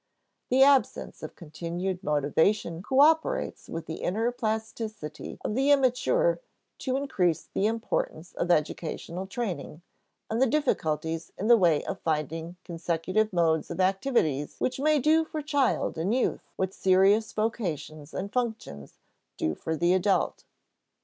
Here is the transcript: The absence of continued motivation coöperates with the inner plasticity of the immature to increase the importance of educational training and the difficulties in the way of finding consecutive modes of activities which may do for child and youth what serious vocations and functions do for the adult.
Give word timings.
The 0.49 0.63
absence 0.63 1.21
of 1.21 1.35
continued 1.35 2.03
motivation 2.03 2.81
coöperates 2.81 3.69
with 3.69 3.85
the 3.85 3.97
inner 4.01 4.31
plasticity 4.31 5.37
of 5.45 5.53
the 5.53 5.69
immature 5.69 6.39
to 6.79 6.97
increase 6.97 7.43
the 7.53 7.67
importance 7.67 8.33
of 8.33 8.49
educational 8.49 9.27
training 9.27 9.83
and 10.27 10.41
the 10.41 10.47
difficulties 10.47 11.31
in 11.37 11.45
the 11.49 11.55
way 11.55 11.83
of 11.85 11.99
finding 12.01 12.55
consecutive 12.63 13.31
modes 13.31 13.69
of 13.69 13.79
activities 13.79 14.55
which 14.57 14.79
may 14.79 14.97
do 14.97 15.23
for 15.23 15.43
child 15.43 15.99
and 15.99 16.15
youth 16.15 16.49
what 16.55 16.73
serious 16.73 17.31
vocations 17.31 18.11
and 18.11 18.33
functions 18.33 18.97
do 19.37 19.53
for 19.53 19.75
the 19.75 19.93
adult. 19.93 20.45